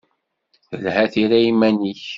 [0.67, 2.03] Telha tira i yiman-ik.